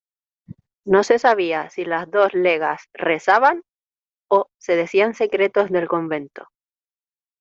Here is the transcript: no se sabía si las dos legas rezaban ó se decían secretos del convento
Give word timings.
no 0.83 1.03
se 1.03 1.19
sabía 1.19 1.69
si 1.69 1.85
las 1.85 2.09
dos 2.09 2.33
legas 2.33 2.89
rezaban 2.91 3.61
ó 4.31 4.47
se 4.57 4.75
decían 4.75 5.13
secretos 5.13 5.69
del 5.69 5.87
convento 5.87 6.47